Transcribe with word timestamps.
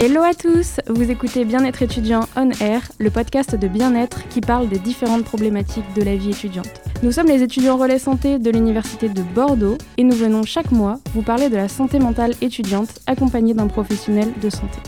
Hello 0.00 0.22
à 0.22 0.32
tous, 0.32 0.80
vous 0.88 1.10
écoutez 1.10 1.44
Bien-être 1.44 1.82
étudiant 1.82 2.20
On 2.34 2.50
Air, 2.60 2.82
le 2.98 3.10
podcast 3.10 3.54
de 3.54 3.68
bien-être 3.68 4.26
qui 4.28 4.40
parle 4.40 4.68
des 4.68 4.78
différentes 4.78 5.24
problématiques 5.24 5.84
de 5.94 6.02
la 6.02 6.16
vie 6.16 6.30
étudiante. 6.30 6.80
Nous 7.02 7.12
sommes 7.12 7.26
les 7.26 7.42
étudiants 7.42 7.76
relais 7.76 7.98
santé 7.98 8.38
de 8.38 8.50
l'Université 8.50 9.08
de 9.08 9.22
Bordeaux 9.22 9.76
et 9.96 10.04
nous 10.04 10.16
venons 10.16 10.44
chaque 10.44 10.72
mois 10.72 10.98
vous 11.14 11.22
parler 11.22 11.48
de 11.48 11.56
la 11.56 11.68
santé 11.68 11.98
mentale 11.98 12.34
étudiante 12.40 13.00
accompagnée 13.06 13.54
d'un 13.54 13.68
professionnel 13.68 14.32
de 14.40 14.50
santé. 14.50 14.78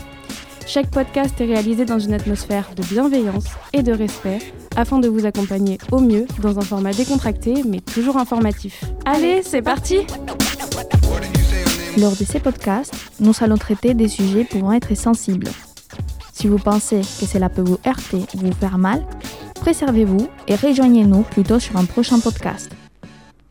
Chaque 0.65 0.89
podcast 0.89 1.39
est 1.41 1.45
réalisé 1.45 1.85
dans 1.85 1.99
une 1.99 2.13
atmosphère 2.13 2.69
de 2.75 2.83
bienveillance 2.83 3.45
et 3.73 3.83
de 3.83 3.91
respect 3.91 4.39
afin 4.75 4.99
de 4.99 5.07
vous 5.07 5.25
accompagner 5.25 5.77
au 5.91 5.99
mieux 5.99 6.25
dans 6.41 6.57
un 6.57 6.61
format 6.61 6.93
décontracté 6.93 7.63
mais 7.67 7.79
toujours 7.79 8.17
informatif. 8.17 8.83
Allez, 9.05 9.41
c'est 9.43 9.61
parti 9.61 10.05
lors 11.97 12.11
de 12.11 12.23
ces 12.23 12.39
podcasts, 12.39 12.95
nous 13.19 13.33
allons 13.41 13.57
traiter 13.57 13.93
des 13.93 14.07
sujets 14.07 14.45
pouvant 14.45 14.71
être 14.71 14.95
sensibles. 14.95 15.49
Si 16.31 16.47
vous 16.47 16.57
pensez 16.57 17.01
que 17.01 17.25
cela 17.25 17.49
peut 17.49 17.61
vous 17.61 17.79
heurter 17.85 18.23
ou 18.33 18.37
vous 18.37 18.53
faire 18.53 18.77
mal, 18.77 19.03
préservez-vous 19.55 20.27
et 20.47 20.55
rejoignez-nous 20.55 21.23
plutôt 21.23 21.59
sur 21.59 21.75
un 21.75 21.85
prochain 21.85 22.19
podcast. 22.19 22.71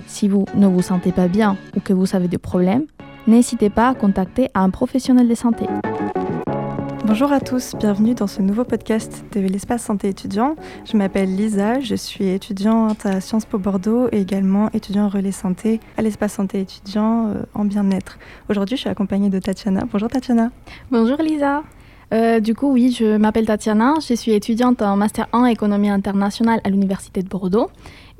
Si 0.06 0.26
vous 0.26 0.46
ne 0.54 0.66
vous 0.66 0.80
sentez 0.82 1.12
pas 1.12 1.28
bien 1.28 1.58
ou 1.76 1.80
que 1.80 1.92
vous 1.92 2.16
avez 2.16 2.28
des 2.28 2.38
problèmes, 2.38 2.86
n'hésitez 3.26 3.68
pas 3.68 3.88
à 3.90 3.94
contacter 3.94 4.48
un 4.54 4.70
professionnel 4.70 5.28
de 5.28 5.34
santé. 5.34 5.66
Bonjour 7.10 7.32
à 7.32 7.40
tous, 7.40 7.74
bienvenue 7.74 8.14
dans 8.14 8.28
ce 8.28 8.40
nouveau 8.40 8.62
podcast 8.62 9.24
de 9.32 9.40
l'espace 9.40 9.82
santé 9.82 10.10
étudiant. 10.10 10.54
Je 10.84 10.96
m'appelle 10.96 11.34
Lisa, 11.34 11.80
je 11.80 11.96
suis 11.96 12.28
étudiante 12.28 13.04
à 13.04 13.20
Sciences 13.20 13.46
Po 13.46 13.58
Bordeaux 13.58 14.06
et 14.12 14.20
également 14.20 14.70
étudiant 14.74 15.08
relais 15.08 15.32
santé 15.32 15.80
à 15.96 16.02
l'espace 16.02 16.34
santé 16.34 16.60
étudiant 16.60 17.26
euh, 17.26 17.42
en 17.52 17.64
bien-être. 17.64 18.20
Aujourd'hui, 18.48 18.76
je 18.76 18.82
suis 18.82 18.88
accompagnée 18.88 19.28
de 19.28 19.40
Tatiana. 19.40 19.82
Bonjour 19.90 20.08
Tatiana. 20.08 20.52
Bonjour 20.92 21.16
Lisa. 21.16 21.64
Euh, 22.14 22.38
du 22.38 22.54
coup, 22.54 22.70
oui, 22.70 22.94
je 22.96 23.16
m'appelle 23.16 23.46
Tatiana, 23.46 23.94
je 24.08 24.14
suis 24.14 24.30
étudiante 24.30 24.80
en 24.80 24.96
Master 24.96 25.26
1 25.32 25.46
économie 25.46 25.90
internationale 25.90 26.60
à 26.62 26.70
l'Université 26.70 27.24
de 27.24 27.28
Bordeaux 27.28 27.70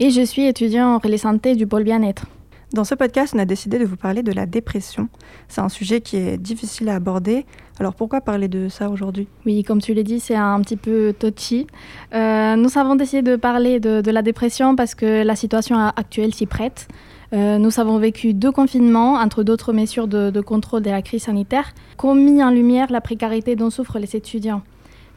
et 0.00 0.10
je 0.10 0.22
suis 0.22 0.47
étudiante 0.47 0.97
en 0.97 1.06
relais 1.06 1.16
santé 1.16 1.54
du 1.54 1.69
pôle 1.69 1.84
bien-être. 1.84 2.27
Dans 2.72 2.84
ce 2.84 2.94
podcast, 2.94 3.32
on 3.34 3.40
a 3.40 3.44
décidé 3.44 3.80
de 3.80 3.84
vous 3.84 3.96
parler 3.96 4.22
de 4.22 4.30
la 4.30 4.46
dépression. 4.46 5.08
C'est 5.48 5.60
un 5.60 5.68
sujet 5.68 6.00
qui 6.00 6.16
est 6.16 6.38
difficile 6.38 6.88
à 6.88 6.94
aborder. 6.94 7.44
Alors 7.80 7.96
pourquoi 7.96 8.20
parler 8.20 8.46
de 8.46 8.68
ça 8.68 8.90
aujourd'hui? 8.90 9.26
Oui, 9.44 9.64
comme 9.64 9.80
tu 9.80 9.92
l'as 9.92 10.04
dit, 10.04 10.20
c'est 10.20 10.36
un 10.36 10.60
petit 10.60 10.76
peu 10.76 11.12
touchy. 11.18 11.66
Euh, 12.14 12.54
nous 12.54 12.78
avons 12.78 12.94
décidé 12.94 13.22
de 13.22 13.34
parler 13.34 13.80
de, 13.80 14.08
la 14.08 14.22
dépression 14.22 14.76
parce 14.76 14.94
que 14.94 15.24
la 15.24 15.34
situation 15.34 15.78
actuelle 15.78 16.32
s'y 16.32 16.46
prête. 16.46 16.86
Euh, 17.32 17.58
nous 17.58 17.80
avons 17.80 17.98
vécu 17.98 18.34
deux 18.34 18.52
confinements, 18.52 19.14
entre 19.14 19.42
d'autres 19.42 19.72
mesures 19.72 20.06
de, 20.06 20.41
contrôle 20.41 20.82
de 20.82 20.91
la 20.91 21.02
crise 21.02 21.24
sanitaire, 21.24 21.72
qui 21.98 22.06
ont 22.06 22.14
mis 22.14 22.41
en 22.41 22.50
lumière 22.50 22.92
la 22.92 23.00
précarité 23.00 23.56
dont 23.56 23.70
souffrent 23.70 23.98
les 23.98 24.14
étudiants. 24.14 24.62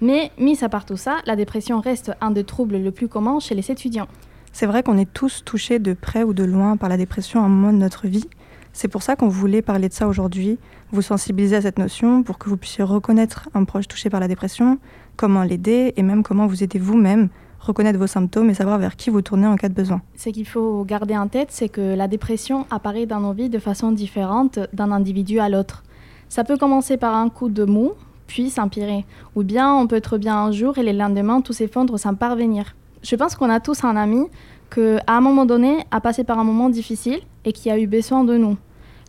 Mais, 0.01 0.31
mis 0.39 0.63
à 0.63 0.69
part 0.69 0.85
tout 0.85 0.97
ça, 0.97 1.17
la 1.27 1.35
dépression 1.35 1.81
reste 1.81 2.13
un 2.19 2.31
des 2.31 2.45
troubles 2.45 2.77
le 2.77 2.89
plus 2.89 3.07
communs 3.07 3.39
chez 3.39 3.53
les 3.53 3.69
étudiants. 3.69 4.07
C'est 4.55 4.67
vrai 4.67 4.83
qu'on 4.83 4.99
est 4.99 5.11
tous 5.11 5.43
touchés 5.43 5.79
de 5.79 5.93
près 5.93 6.21
ou 6.21 6.31
de 6.33 6.43
loin 6.43 6.77
par 6.77 6.87
la 6.87 6.95
dépression 6.95 7.41
à 7.41 7.45
un 7.45 7.49
moment 7.49 7.73
de 7.73 7.79
notre 7.79 8.07
vie. 8.07 8.29
C'est 8.71 8.87
pour 8.87 9.01
ça 9.01 9.15
qu'on 9.15 9.27
voulait 9.27 9.63
parler 9.63 9.89
de 9.89 9.93
ça 9.93 10.07
aujourd'hui, 10.07 10.59
vous 10.91 11.01
sensibiliser 11.01 11.55
à 11.55 11.61
cette 11.61 11.79
notion 11.79 12.21
pour 12.21 12.37
que 12.37 12.49
vous 12.49 12.57
puissiez 12.57 12.83
reconnaître 12.83 13.49
un 13.55 13.63
proche 13.63 13.87
touché 13.87 14.11
par 14.11 14.19
la 14.19 14.27
dépression, 14.27 14.77
comment 15.15 15.41
l'aider 15.41 15.93
et 15.97 16.03
même 16.03 16.21
comment 16.21 16.45
vous 16.45 16.63
aider 16.63 16.77
vous-même, 16.77 17.29
reconnaître 17.59 17.97
vos 17.97 18.05
symptômes 18.05 18.51
et 18.51 18.53
savoir 18.53 18.77
vers 18.77 18.95
qui 18.95 19.09
vous 19.09 19.23
tournez 19.23 19.47
en 19.47 19.55
cas 19.55 19.69
de 19.69 19.73
besoin. 19.73 20.03
Ce 20.15 20.29
qu'il 20.29 20.47
faut 20.47 20.85
garder 20.85 21.17
en 21.17 21.27
tête, 21.27 21.49
c'est 21.49 21.69
que 21.69 21.95
la 21.95 22.07
dépression 22.07 22.67
apparaît 22.69 23.07
dans 23.07 23.21
nos 23.21 23.33
vies 23.33 23.49
de 23.49 23.59
façon 23.59 23.91
différente 23.91 24.59
d'un 24.71 24.91
individu 24.91 25.39
à 25.39 25.49
l'autre. 25.49 25.83
Ça 26.29 26.43
peut 26.43 26.57
commencer 26.57 26.97
par 26.97 27.15
un 27.15 27.29
coup 27.29 27.49
de 27.49 27.63
mou, 27.63 27.93
puis 28.27 28.51
s'empirer. 28.51 29.03
Ou 29.35 29.43
bien 29.43 29.73
on 29.73 29.87
peut 29.87 29.95
être 29.95 30.19
bien 30.19 30.37
un 30.37 30.51
jour 30.51 30.77
et 30.77 30.83
le 30.83 30.91
lendemain 30.91 31.41
tout 31.41 31.53
s'effondre 31.53 31.97
sans 31.99 32.13
parvenir 32.13 32.75
je 33.03 33.15
pense 33.15 33.35
qu'on 33.35 33.49
a 33.49 33.59
tous 33.59 33.83
un 33.83 33.95
ami 33.95 34.25
qui, 34.73 34.81
à 35.05 35.17
un 35.17 35.21
moment 35.21 35.45
donné, 35.45 35.85
a 35.91 36.01
passé 36.01 36.23
par 36.23 36.39
un 36.39 36.43
moment 36.43 36.69
difficile 36.69 37.19
et 37.45 37.53
qui 37.53 37.69
a 37.69 37.77
eu 37.77 37.87
besoin 37.87 38.23
de 38.23 38.37
nous. 38.37 38.57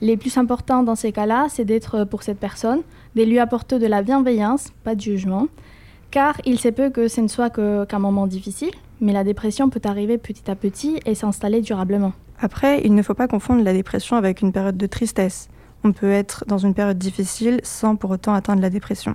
Les 0.00 0.16
plus 0.16 0.36
importants 0.36 0.82
dans 0.82 0.96
ces 0.96 1.12
cas-là, 1.12 1.46
c'est 1.48 1.64
d'être 1.64 2.04
pour 2.04 2.22
cette 2.22 2.38
personne, 2.38 2.82
de 3.14 3.22
lui 3.22 3.38
apporter 3.38 3.78
de 3.78 3.86
la 3.86 4.02
bienveillance, 4.02 4.72
pas 4.82 4.94
de 4.94 5.00
jugement, 5.00 5.46
car 6.10 6.40
il 6.44 6.58
sait 6.58 6.72
peu 6.72 6.90
que 6.90 7.08
ce 7.08 7.20
ne 7.20 7.28
soit 7.28 7.50
qu'un 7.50 7.98
moment 7.98 8.26
difficile, 8.26 8.72
mais 9.00 9.12
la 9.12 9.24
dépression 9.24 9.70
peut 9.70 9.80
arriver 9.84 10.18
petit 10.18 10.50
à 10.50 10.56
petit 10.56 10.98
et 11.06 11.14
s'installer 11.14 11.60
durablement. 11.60 12.12
Après, 12.40 12.82
il 12.84 12.94
ne 12.94 13.02
faut 13.02 13.14
pas 13.14 13.28
confondre 13.28 13.62
la 13.62 13.72
dépression 13.72 14.16
avec 14.16 14.42
une 14.42 14.52
période 14.52 14.76
de 14.76 14.86
tristesse. 14.86 15.48
On 15.84 15.92
peut 15.92 16.10
être 16.10 16.44
dans 16.46 16.58
une 16.58 16.74
période 16.74 16.98
difficile 16.98 17.60
sans 17.62 17.96
pour 17.96 18.10
autant 18.10 18.34
atteindre 18.34 18.62
la 18.62 18.70
dépression. 18.70 19.14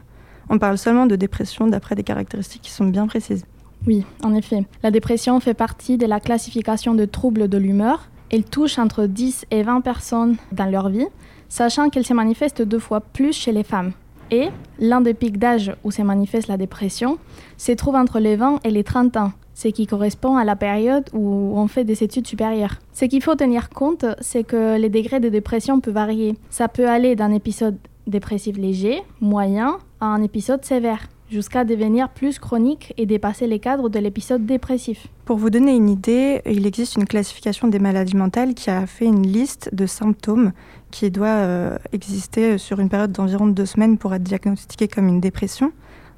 On 0.50 0.58
parle 0.58 0.78
seulement 0.78 1.06
de 1.06 1.16
dépression 1.16 1.68
d'après 1.68 1.96
des 1.96 2.04
caractéristiques 2.04 2.64
qui 2.64 2.72
sont 2.72 2.86
bien 2.86 3.06
précises. 3.06 3.46
Oui, 3.88 4.06
en 4.24 4.34
effet. 4.34 4.66
La 4.84 4.92
dépression 4.92 5.40
fait 5.40 5.54
partie 5.54 5.98
de 5.98 6.06
la 6.06 6.20
classification 6.20 6.96
de 6.96 7.06
troubles 7.06 7.48
de 7.48 7.58
l'humeur. 7.58 8.10
Elle 8.32 8.44
touche 8.44 8.78
entre 8.78 9.06
10 9.06 9.46
et 9.52 9.64
20 9.64 9.82
personnes 9.82 10.38
dans 10.52 10.70
leur 10.70 10.90
vie, 10.90 11.08
sachant 11.48 11.90
qu'elle 11.90 12.06
se 12.06 12.14
manifeste 12.14 12.62
deux 12.62 12.80
fois 12.80 13.02
plus 13.02 13.34
chez 13.34 13.52
les 13.52 13.64
femmes. 13.64 13.94
Et 14.32 14.50
l'un 14.80 15.02
des 15.02 15.16
pics 15.16 15.40
d'âge 15.40 15.74
où 15.84 15.92
se 15.92 16.04
manifeste 16.04 16.48
la 16.48 16.58
dépression 16.58 17.18
se 17.58 17.72
trouve 17.72 17.96
entre 17.96 18.20
les 18.20 18.36
20 18.36 18.60
et 18.64 18.70
les 18.70 18.84
30 18.84 19.18
ans, 19.18 19.32
ce 19.56 19.70
qui 19.70 19.88
correspond 19.88 20.38
à 20.38 20.44
la 20.44 20.56
période 20.56 21.10
où 21.14 21.54
on 21.56 21.68
fait 21.68 21.84
des 21.84 22.04
études 22.04 22.28
supérieures. 22.28 22.76
Ce 22.94 23.06
qu'il 23.06 23.24
faut 23.24 23.36
tenir 23.36 23.70
compte, 23.70 24.06
c'est 24.20 24.44
que 24.44 24.78
les 24.78 24.90
degrés 24.90 25.20
de 25.20 25.30
dépression 25.30 25.80
peuvent 25.80 25.96
varier. 25.96 26.36
Ça 26.52 26.68
peut 26.68 26.88
aller 26.88 27.16
d'un 27.16 27.32
épisode 27.32 27.78
dépressif 28.06 28.58
léger, 28.58 29.02
moyen, 29.20 29.80
à 30.00 30.06
un 30.06 30.22
épisode 30.22 30.64
sévère 30.64 31.08
jusqu'à 31.30 31.64
devenir 31.64 32.10
plus 32.10 32.40
chronique 32.40 32.94
et 32.98 33.06
dépasser 33.06 33.48
les 33.48 33.60
cadres 33.60 33.90
de 33.90 34.00
l'épisode 34.00 34.46
dépressif. 34.46 35.08
Pour 35.26 35.38
vous 35.38 35.50
donner 35.50 35.76
une 35.76 35.90
idée, 35.90 36.42
il 36.46 36.66
existe 36.66 36.96
une 36.96 37.06
classification 37.06 37.68
des 37.68 37.80
maladies 37.80 38.16
mentales 38.16 38.56
qui 38.56 38.70
a 38.70 38.86
fait 38.88 39.06
une 39.06 39.26
liste 39.26 39.70
de 39.74 39.86
symptômes 39.86 40.52
qui 40.92 41.12
doit 41.12 41.28
euh, 41.28 41.78
exister 41.94 42.58
sur 42.58 42.80
une 42.80 42.90
période 42.90 43.12
d'environ 43.12 43.48
deux 43.48 43.68
semaines 43.68 43.98
pour 43.98 44.14
être 44.14 44.24
diagnostiqué 44.24 44.88
comme 44.88 45.08
une 45.08 45.20
dépression. 45.20 45.72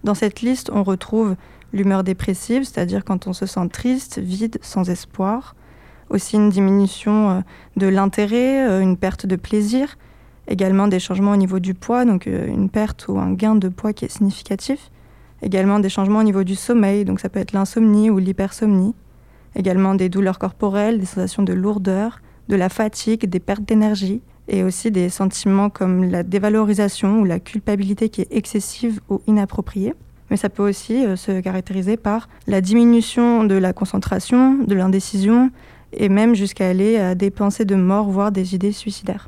Dans 0.04 0.16
cette 0.16 0.42
liste, 0.42 0.72
on 0.74 0.84
retrouve 0.84 1.36
l'humeur 1.74 2.04
dépressive, 2.04 2.64
c'est-à-dire 2.64 3.04
quand 3.04 3.28
on 3.28 3.34
se 3.34 3.46
sent 3.46 3.68
triste, 3.70 4.20
vide, 4.20 4.60
sans 4.62 4.90
espoir. 4.90 5.56
Aussi 6.10 6.36
une 6.38 6.50
diminution 6.50 7.30
euh, 7.30 7.40
de 7.76 7.88
l'intérêt, 7.88 8.68
euh, 8.68 8.80
une 8.80 8.96
perte 8.96 9.26
de 9.26 9.36
plaisir. 9.36 9.98
Également 10.48 10.88
des 10.88 11.00
changements 11.00 11.32
au 11.32 11.38
niveau 11.38 11.60
du 11.60 11.74
poids, 11.74 12.04
donc 12.04 12.26
une 12.26 12.70
perte 12.70 13.08
ou 13.08 13.20
un 13.20 13.32
gain 13.32 13.56
de 13.56 13.70
poids 13.70 13.94
qui 13.94 14.06
est 14.06 14.10
significatif 14.10 14.90
Également 15.42 15.80
des 15.80 15.90
changements 15.90 16.20
au 16.20 16.24
niveau 16.24 16.44
du 16.44 16.56
sommeil, 16.56 17.06
donc 17.06 17.20
ça 17.20 17.30
peut 17.30 17.40
être 17.40 17.54
l'insomnie 17.54 18.10
ou 18.10 18.20
l'hypersomnie. 18.20 18.94
Également 19.56 19.96
des 19.96 20.10
douleurs 20.10 20.40
corporelles, 20.40 21.00
des 21.00 21.06
sensations 21.06 21.44
de 21.44 21.54
lourdeur, 21.54 22.22
de 22.48 22.56
la 22.56 22.70
fatigue, 22.70 23.28
des 23.28 23.40
pertes 23.40 23.64
d'énergie 23.64 24.22
et 24.48 24.64
aussi 24.64 24.92
des 24.92 25.10
sentiments 25.10 25.70
comme 25.70 26.04
la 26.04 26.24
dévalorisation 26.24 27.22
ou 27.22 27.26
la 27.26 27.40
culpabilité 27.40 28.10
qui 28.10 28.22
est 28.22 28.28
excessive 28.32 29.00
ou 29.10 29.22
inappropriée. 29.28 29.94
Mais 30.30 30.38
ça 30.38 30.50
peut 30.50 30.68
aussi 30.68 31.06
euh, 31.06 31.16
se 31.16 31.42
caractériser 31.42 31.98
par 31.98 32.30
la 32.48 32.62
diminution 32.62 33.44
de 33.44 33.56
la 33.56 33.74
concentration, 33.74 34.56
de 34.64 34.76
l'indécision 34.76 35.52
et 35.94 36.08
même 36.08 36.36
jusqu'à 36.36 36.70
aller 36.70 36.98
à 36.98 37.16
des 37.16 37.32
pensées 37.32 37.66
de 37.66 37.76
mort, 37.76 38.10
voire 38.10 38.32
des 38.32 38.56
idées 38.56 38.72
suicidaires. 38.72 39.28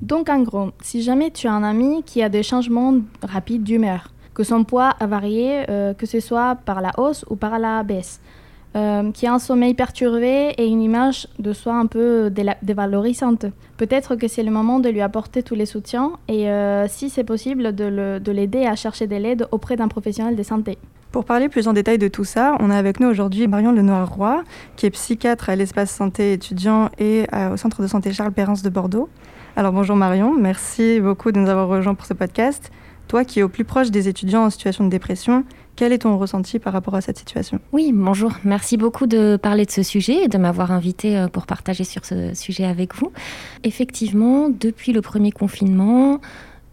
Donc 0.00 0.28
en 0.28 0.42
gros, 0.42 0.70
si 0.82 1.02
jamais 1.02 1.30
tu 1.30 1.46
as 1.46 1.52
un 1.52 1.62
ami 1.62 2.02
qui 2.04 2.22
a 2.22 2.28
des 2.28 2.42
changements 2.42 2.94
rapides 3.22 3.62
d'humeur, 3.62 4.13
que 4.34 4.42
son 4.42 4.64
poids 4.64 4.90
a 5.00 5.06
varié, 5.06 5.64
euh, 5.70 5.94
que 5.94 6.06
ce 6.06 6.20
soit 6.20 6.56
par 6.56 6.80
la 6.80 6.90
hausse 6.98 7.24
ou 7.30 7.36
par 7.36 7.58
la 7.58 7.82
baisse, 7.82 8.20
euh, 8.76 9.12
qui 9.12 9.26
a 9.26 9.32
un 9.32 9.38
sommeil 9.38 9.74
perturbé 9.74 10.52
et 10.58 10.66
une 10.66 10.82
image 10.82 11.28
de 11.38 11.52
soi 11.52 11.74
un 11.74 11.86
peu 11.86 12.30
dévalorisante. 12.62 13.46
Peut-être 13.76 14.16
que 14.16 14.26
c'est 14.26 14.42
le 14.42 14.50
moment 14.50 14.80
de 14.80 14.88
lui 14.88 15.00
apporter 15.00 15.42
tous 15.42 15.54
les 15.54 15.66
soutiens 15.66 16.12
et, 16.28 16.50
euh, 16.50 16.88
si 16.88 17.08
c'est 17.10 17.24
possible, 17.24 17.74
de 17.74 18.30
l'aider 18.32 18.66
à 18.66 18.74
chercher 18.74 19.06
de 19.06 19.16
l'aide 19.16 19.46
auprès 19.52 19.76
d'un 19.76 19.88
professionnel 19.88 20.34
de 20.34 20.42
santé. 20.42 20.78
Pour 21.12 21.24
parler 21.24 21.48
plus 21.48 21.68
en 21.68 21.72
détail 21.72 21.98
de 21.98 22.08
tout 22.08 22.24
ça, 22.24 22.56
on 22.58 22.70
a 22.70 22.76
avec 22.76 22.98
nous 22.98 23.06
aujourd'hui 23.06 23.46
Marion 23.46 23.70
Lenoir-Roy, 23.70 24.42
qui 24.74 24.86
est 24.86 24.90
psychiatre 24.90 25.48
à 25.48 25.54
l'espace 25.54 25.92
santé 25.92 26.32
étudiant 26.32 26.90
et 26.98 27.26
au 27.52 27.56
centre 27.56 27.82
de 27.82 27.86
santé 27.86 28.12
Charles 28.12 28.32
Perrins 28.32 28.60
de 28.64 28.68
Bordeaux. 28.68 29.08
Alors 29.54 29.70
bonjour 29.70 29.94
Marion, 29.94 30.34
merci 30.36 30.98
beaucoup 30.98 31.30
de 31.30 31.38
nous 31.38 31.48
avoir 31.48 31.68
rejoints 31.68 31.94
pour 31.94 32.06
ce 32.06 32.14
podcast. 32.14 32.72
Toi 33.08 33.24
qui 33.24 33.40
es 33.40 33.42
au 33.42 33.48
plus 33.48 33.64
proche 33.64 33.90
des 33.90 34.08
étudiants 34.08 34.44
en 34.44 34.50
situation 34.50 34.84
de 34.84 34.90
dépression, 34.90 35.44
quel 35.76 35.92
est 35.92 35.98
ton 35.98 36.16
ressenti 36.18 36.58
par 36.58 36.72
rapport 36.72 36.94
à 36.94 37.00
cette 37.00 37.18
situation? 37.18 37.58
Oui, 37.72 37.90
bonjour. 37.92 38.32
Merci 38.44 38.76
beaucoup 38.76 39.06
de 39.06 39.36
parler 39.36 39.66
de 39.66 39.70
ce 39.70 39.82
sujet 39.82 40.24
et 40.24 40.28
de 40.28 40.38
m'avoir 40.38 40.70
invité 40.72 41.16
euh, 41.16 41.28
pour 41.28 41.46
partager 41.46 41.84
sur 41.84 42.04
ce 42.04 42.34
sujet 42.34 42.64
avec 42.64 42.94
vous. 42.94 43.12
Effectivement, 43.64 44.48
depuis 44.48 44.92
le 44.92 45.02
premier 45.02 45.32
confinement, 45.32 46.20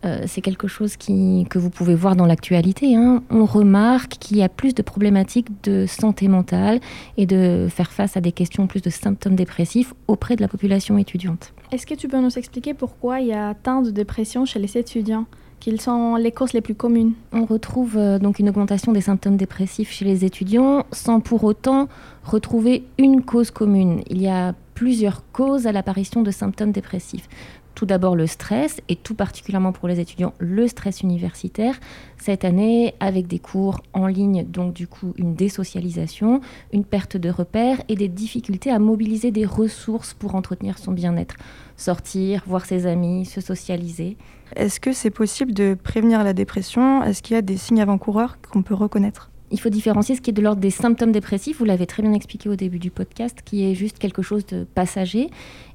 euh, 0.03 0.23
c'est 0.25 0.41
quelque 0.41 0.67
chose 0.67 0.97
qui, 0.97 1.45
que 1.49 1.59
vous 1.59 1.69
pouvez 1.69 1.95
voir 1.95 2.15
dans 2.15 2.25
l'actualité. 2.25 2.95
Hein. 2.95 3.23
On 3.29 3.45
remarque 3.45 4.13
qu'il 4.19 4.37
y 4.37 4.43
a 4.43 4.49
plus 4.49 4.73
de 4.73 4.81
problématiques 4.81 5.47
de 5.63 5.85
santé 5.85 6.27
mentale 6.27 6.79
et 7.17 7.25
de 7.25 7.67
faire 7.69 7.91
face 7.91 8.17
à 8.17 8.21
des 8.21 8.31
questions 8.31 8.67
plus 8.67 8.81
de 8.81 8.89
symptômes 8.89 9.35
dépressifs 9.35 9.93
auprès 10.07 10.35
de 10.35 10.41
la 10.41 10.47
population 10.47 10.97
étudiante. 10.97 11.53
Est-ce 11.71 11.85
que 11.85 11.93
tu 11.93 12.07
peux 12.07 12.19
nous 12.19 12.37
expliquer 12.37 12.73
pourquoi 12.73 13.19
il 13.19 13.27
y 13.27 13.33
a 13.33 13.53
tant 13.53 13.81
de 13.81 13.91
dépression 13.91 14.45
chez 14.45 14.59
les 14.59 14.77
étudiants? 14.77 15.25
Quelles 15.61 15.79
sont 15.79 16.15
les 16.15 16.31
causes 16.31 16.53
les 16.53 16.61
plus 16.61 16.73
communes 16.73 17.13
On 17.31 17.45
retrouve 17.45 17.95
euh, 17.95 18.17
donc 18.17 18.39
une 18.39 18.49
augmentation 18.49 18.91
des 18.91 19.01
symptômes 19.01 19.37
dépressifs 19.37 19.91
chez 19.91 20.05
les 20.05 20.25
étudiants 20.25 20.85
sans 20.91 21.19
pour 21.19 21.43
autant 21.43 21.87
retrouver 22.25 22.83
une 22.97 23.23
cause 23.23 23.51
commune. 23.51 24.01
Il 24.09 24.19
y 24.21 24.27
a 24.27 24.55
plusieurs 24.73 25.21
causes 25.31 25.67
à 25.67 25.71
l'apparition 25.71 26.23
de 26.23 26.31
symptômes 26.31 26.71
dépressifs. 26.71 27.29
Tout 27.73 27.85
d'abord 27.85 28.15
le 28.15 28.27
stress, 28.27 28.81
et 28.89 28.95
tout 28.95 29.15
particulièrement 29.15 29.71
pour 29.71 29.87
les 29.87 29.99
étudiants, 29.99 30.33
le 30.39 30.67
stress 30.67 31.01
universitaire. 31.01 31.79
Cette 32.17 32.45
année, 32.45 32.93
avec 32.99 33.27
des 33.27 33.39
cours 33.39 33.81
en 33.93 34.07
ligne, 34.07 34.45
donc 34.45 34.73
du 34.73 34.87
coup 34.87 35.13
une 35.17 35.35
désocialisation, 35.35 36.41
une 36.73 36.83
perte 36.83 37.17
de 37.17 37.29
repères 37.29 37.81
et 37.87 37.95
des 37.95 38.09
difficultés 38.09 38.69
à 38.69 38.77
mobiliser 38.77 39.31
des 39.31 39.45
ressources 39.45 40.13
pour 40.13 40.35
entretenir 40.35 40.77
son 40.77 40.91
bien-être. 40.91 41.35
Sortir, 41.77 42.43
voir 42.45 42.65
ses 42.65 42.85
amis, 42.85 43.25
se 43.25 43.41
socialiser. 43.41 44.17
Est-ce 44.55 44.79
que 44.79 44.91
c'est 44.91 45.09
possible 45.09 45.53
de 45.53 45.75
prévenir 45.81 46.23
la 46.23 46.33
dépression? 46.33 47.01
Est-ce 47.03 47.23
qu'il 47.23 47.35
y 47.35 47.39
a 47.39 47.41
des 47.41 47.57
signes 47.57 47.81
avant-coureurs 47.81 48.37
qu'on 48.51 48.61
peut 48.61 48.75
reconnaître? 48.75 49.30
Il 49.51 49.59
faut 49.59 49.69
différencier 49.69 50.15
ce 50.15 50.21
qui 50.21 50.29
est 50.29 50.33
de 50.33 50.41
l'ordre 50.41 50.61
des 50.61 50.69
symptômes 50.69 51.11
dépressifs, 51.11 51.59
vous 51.59 51.65
l'avez 51.65 51.85
très 51.85 52.01
bien 52.01 52.13
expliqué 52.13 52.49
au 52.49 52.55
début 52.55 52.79
du 52.79 52.89
podcast, 52.89 53.39
qui 53.43 53.65
est 53.65 53.75
juste 53.75 53.99
quelque 53.99 54.21
chose 54.21 54.45
de 54.45 54.63
passager, 54.63 55.29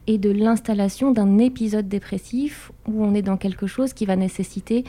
et 0.07 0.19
de 0.19 0.31
l'installation 0.31 1.11
d'un 1.13 1.39
épisode 1.39 1.89
dépressif 1.89 2.73
où 2.87 3.05
on 3.05 3.15
est 3.15 3.23
dans 3.23 3.37
quelque 3.37 3.67
chose 3.67 3.93
qui 3.93 4.07
va 4.07 4.17
nécessiter 4.17 4.85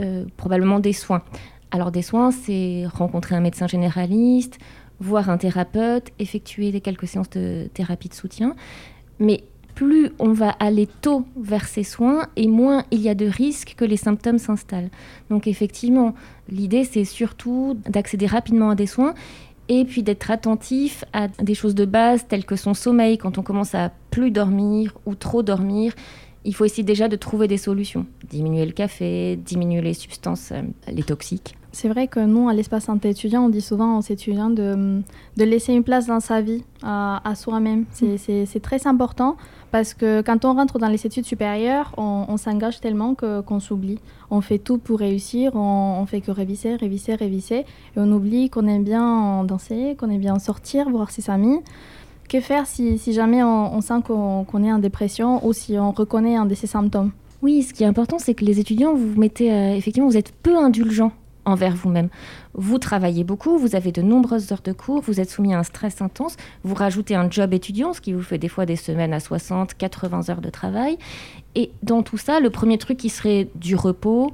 euh, 0.00 0.24
probablement 0.36 0.80
des 0.80 0.92
soins. 0.92 1.22
Alors 1.70 1.90
des 1.90 2.02
soins, 2.02 2.30
c'est 2.30 2.84
rencontrer 2.86 3.34
un 3.34 3.40
médecin 3.40 3.66
généraliste, 3.66 4.58
voir 5.00 5.30
un 5.30 5.38
thérapeute, 5.38 6.08
effectuer 6.18 6.78
quelques 6.80 7.06
séances 7.06 7.30
de 7.30 7.68
thérapie 7.72 8.08
de 8.08 8.14
soutien, 8.14 8.54
mais 9.18 9.44
plus 9.80 10.10
on 10.18 10.34
va 10.34 10.50
aller 10.50 10.86
tôt 11.00 11.24
vers 11.38 11.66
ces 11.66 11.84
soins 11.84 12.26
et 12.36 12.48
moins 12.48 12.84
il 12.90 13.00
y 13.00 13.08
a 13.08 13.14
de 13.14 13.24
risques 13.24 13.72
que 13.78 13.86
les 13.86 13.96
symptômes 13.96 14.36
s'installent. 14.36 14.90
Donc 15.30 15.46
effectivement, 15.46 16.14
l'idée 16.50 16.84
c'est 16.84 17.06
surtout 17.06 17.78
d'accéder 17.88 18.26
rapidement 18.26 18.68
à 18.68 18.74
des 18.74 18.86
soins 18.86 19.14
et 19.70 19.86
puis 19.86 20.02
d'être 20.02 20.30
attentif 20.30 21.06
à 21.14 21.28
des 21.28 21.54
choses 21.54 21.74
de 21.74 21.86
base 21.86 22.26
telles 22.28 22.44
que 22.44 22.56
son 22.56 22.74
sommeil 22.74 23.16
quand 23.16 23.38
on 23.38 23.42
commence 23.42 23.74
à 23.74 23.90
plus 24.10 24.30
dormir 24.30 24.98
ou 25.06 25.14
trop 25.14 25.42
dormir. 25.42 25.94
Il 26.44 26.54
faut 26.54 26.66
essayer 26.66 26.82
déjà 26.82 27.08
de 27.08 27.16
trouver 27.16 27.48
des 27.48 27.58
solutions. 27.58 28.04
Diminuer 28.28 28.66
le 28.66 28.72
café, 28.72 29.36
diminuer 29.36 29.80
les 29.80 29.94
substances, 29.94 30.52
euh, 30.52 30.62
les 30.88 31.02
toxiques. 31.02 31.54
C'est 31.72 31.88
vrai 31.88 32.08
que 32.08 32.18
nous, 32.20 32.48
à 32.48 32.54
l'espace 32.54 32.84
santé 32.84 33.10
étudiant, 33.10 33.44
on 33.44 33.48
dit 33.48 33.60
souvent 33.60 33.98
aux 33.98 34.02
étudiants 34.02 34.50
de, 34.50 35.02
de 35.36 35.44
laisser 35.44 35.72
une 35.72 35.84
place 35.84 36.06
dans 36.06 36.18
sa 36.20 36.40
vie 36.40 36.64
à, 36.82 37.20
à 37.28 37.34
soi-même. 37.34 37.84
C'est 37.92 38.62
très 38.62 38.86
important 38.86 39.36
parce 39.70 39.94
que 39.94 40.20
quand 40.22 40.44
on 40.44 40.54
rentre 40.54 40.78
dans 40.78 40.88
les 40.88 41.06
études 41.06 41.24
supérieures, 41.24 41.92
on, 41.96 42.36
s'engage 42.36 42.80
tellement 42.80 43.14
qu'on 43.14 43.60
s'oublie. 43.60 43.98
On 44.30 44.40
fait 44.40 44.58
tout 44.58 44.78
pour 44.78 44.98
réussir, 44.98 45.52
on, 45.54 45.98
on, 46.00 46.06
fait 46.06 46.20
que 46.20 46.30
réviser, 46.30 46.74
réviser, 46.76 47.14
réviser. 47.14 47.58
Et 47.60 47.64
on 47.96 48.10
oublie 48.12 48.50
qu'on 48.50 48.66
aime 48.66 48.84
bien 48.84 49.44
danser, 49.44 49.96
qu'on 49.98 50.10
aime 50.10 50.20
bien 50.20 50.38
sortir, 50.38 50.88
voir 50.90 51.10
ses 51.10 51.30
amis. 51.30 51.60
Que 52.28 52.40
faire 52.40 52.66
si, 52.66 52.98
jamais 53.12 53.42
on, 53.42 53.80
sent 53.80 54.02
qu'on 54.06 54.64
est 54.64 54.72
en 54.72 54.78
dépression 54.78 55.44
ou 55.44 55.52
si 55.52 55.76
on 55.78 55.90
reconnaît 55.90 56.36
un 56.36 56.46
de 56.46 56.54
ces 56.54 56.68
symptômes? 56.68 57.10
Oui, 57.42 57.62
ce 57.62 57.74
qui 57.74 57.82
est 57.82 57.86
important, 57.86 58.18
c'est 58.18 58.34
que 58.34 58.44
les 58.44 58.60
étudiants, 58.60 58.94
vous 58.94 59.18
mettez, 59.18 59.52
euh, 59.52 59.74
effectivement, 59.74 60.08
vous 60.08 60.16
êtes 60.16 60.32
peu 60.42 60.56
indulgents 60.56 61.12
envers 61.44 61.74
vous-même. 61.74 62.08
Vous 62.54 62.78
travaillez 62.78 63.24
beaucoup, 63.24 63.58
vous 63.58 63.76
avez 63.76 63.92
de 63.92 64.02
nombreuses 64.02 64.52
heures 64.52 64.62
de 64.62 64.72
cours, 64.72 65.00
vous 65.00 65.20
êtes 65.20 65.30
soumis 65.30 65.54
à 65.54 65.58
un 65.58 65.62
stress 65.62 66.02
intense, 66.02 66.36
vous 66.64 66.74
rajoutez 66.74 67.14
un 67.14 67.30
job 67.30 67.52
étudiant, 67.54 67.92
ce 67.92 68.00
qui 68.00 68.12
vous 68.12 68.22
fait 68.22 68.38
des 68.38 68.48
fois 68.48 68.66
des 68.66 68.76
semaines 68.76 69.12
à 69.12 69.20
60, 69.20 69.74
80 69.74 70.30
heures 70.30 70.40
de 70.40 70.50
travail. 70.50 70.98
Et 71.54 71.70
dans 71.82 72.02
tout 72.02 72.18
ça, 72.18 72.40
le 72.40 72.50
premier 72.50 72.78
truc 72.78 72.98
qui 72.98 73.08
serait 73.08 73.48
du 73.54 73.74
repos, 73.74 74.32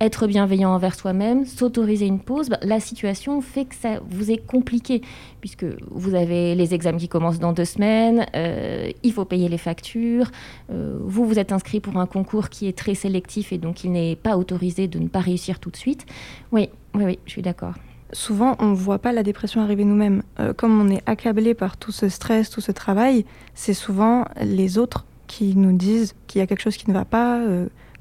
être 0.00 0.26
bienveillant 0.26 0.70
envers 0.70 0.94
soi-même, 0.94 1.46
s'autoriser 1.46 2.06
une 2.06 2.20
pause, 2.20 2.48
bah, 2.48 2.58
la 2.62 2.80
situation 2.80 3.40
fait 3.40 3.64
que 3.64 3.74
ça 3.74 4.00
vous 4.08 4.30
est 4.30 4.44
compliqué, 4.44 5.02
puisque 5.40 5.64
vous 5.90 6.14
avez 6.14 6.54
les 6.54 6.74
examens 6.74 6.98
qui 6.98 7.08
commencent 7.08 7.38
dans 7.38 7.52
deux 7.52 7.64
semaines, 7.64 8.26
euh, 8.34 8.90
il 9.02 9.12
faut 9.12 9.24
payer 9.24 9.48
les 9.48 9.58
factures, 9.58 10.30
euh, 10.70 10.98
vous 11.00 11.26
vous 11.26 11.38
êtes 11.38 11.52
inscrit 11.52 11.80
pour 11.80 11.96
un 11.96 12.06
concours 12.06 12.48
qui 12.48 12.66
est 12.66 12.76
très 12.76 12.94
sélectif 12.94 13.52
et 13.52 13.58
donc 13.58 13.84
il 13.84 13.92
n'est 13.92 14.16
pas 14.16 14.36
autorisé 14.36 14.88
de 14.88 14.98
ne 14.98 15.08
pas 15.08 15.20
réussir 15.20 15.58
tout 15.58 15.70
de 15.70 15.76
suite. 15.76 16.06
Oui, 16.52 16.68
oui, 16.94 17.04
oui, 17.04 17.18
je 17.26 17.30
suis 17.30 17.42
d'accord. 17.42 17.74
Souvent, 18.12 18.54
on 18.60 18.66
ne 18.66 18.74
voit 18.74 19.00
pas 19.00 19.12
la 19.12 19.22
dépression 19.24 19.60
arriver 19.60 19.84
nous-mêmes. 19.84 20.22
Euh, 20.38 20.52
comme 20.52 20.80
on 20.80 20.88
est 20.88 21.02
accablé 21.06 21.54
par 21.54 21.76
tout 21.76 21.90
ce 21.90 22.08
stress, 22.08 22.48
tout 22.48 22.60
ce 22.60 22.70
travail, 22.70 23.24
c'est 23.54 23.74
souvent 23.74 24.24
les 24.40 24.78
autres 24.78 25.04
qui 25.26 25.56
nous 25.56 25.76
disent 25.76 26.14
qu'il 26.26 26.38
y 26.38 26.42
a 26.42 26.46
quelque 26.46 26.62
chose 26.62 26.76
qui 26.76 26.88
ne 26.88 26.94
va 26.94 27.04
pas 27.04 27.40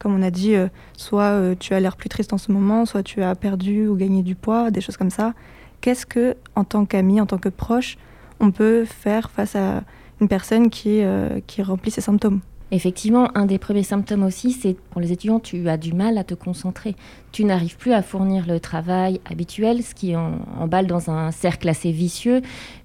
comme 0.04 0.16
on 0.16 0.22
a 0.22 0.32
dit, 0.32 0.56
euh, 0.56 0.68
soit 0.98 1.32
euh, 1.32 1.56
tu 1.58 1.74
as 1.74 1.80
l'air 1.80 1.96
plus 1.96 2.10
triste 2.10 2.34
en 2.34 2.38
ce 2.38 2.52
moment, 2.52 2.86
soit 2.86 3.04
tu 3.04 3.24
as 3.24 3.36
perdu 3.36 3.88
ou 3.88 3.96
gagné 3.96 4.22
du 4.22 4.36
poids, 4.36 4.70
des 4.70 4.82
choses 4.82 4.98
comme 4.98 5.10
ça. 5.10 5.34
Qu'est-ce 5.80 6.06
que, 6.06 6.36
en 6.56 6.66
tant 6.66 6.86
qu'ami, 6.86 7.22
en 7.22 7.26
tant 7.26 7.38
que 7.38 7.48
proche, 7.48 7.98
on 8.42 8.52
peut 8.52 8.84
faire 8.84 9.32
face 9.32 9.56
à 9.56 9.84
une 10.20 10.28
personne 10.28 10.70
qui, 10.70 11.02
euh, 11.02 11.40
qui 11.48 11.64
remplit 11.64 11.90
ces 11.90 12.02
symptômes? 12.02 12.42
Effectivement, 12.72 13.30
un 13.38 13.46
des 13.46 13.60
premiers 13.60 13.84
symptômes 13.84 14.24
aussi, 14.24 14.52
c'est 14.52 14.76
pour 14.90 15.00
les 15.00 15.14
étudiants, 15.14 15.40
tu 15.40 15.70
as 15.70 15.78
du 15.78 15.94
mal 15.94 16.18
à 16.18 16.26
te 16.26 16.34
concentrer. 16.34 16.96
Tu 17.32 17.46
n'arrives 17.46 17.78
plus 17.78 17.94
à 17.94 18.02
fournir 18.02 18.46
le 18.46 18.60
travail 18.60 19.22
habituel, 19.30 19.84
ce 19.84 19.94
qui 19.94 20.16
emballe 20.16 20.88
dans 20.88 21.12
un 21.12 21.32
cercle 21.32 21.70
assez 21.70 21.92
vicieux, 21.92 22.42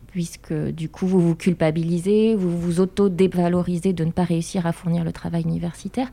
puisque 0.09 0.53
du 0.53 0.89
coup, 0.89 1.07
vous 1.07 1.21
vous 1.21 1.35
culpabilisez, 1.35 2.35
vous 2.35 2.59
vous 2.59 2.81
auto-dévalorisez 2.81 3.93
de 3.93 4.05
ne 4.05 4.11
pas 4.11 4.25
réussir 4.25 4.67
à 4.67 4.73
fournir 4.73 5.05
le 5.05 5.13
travail 5.13 5.43
universitaire 5.43 6.09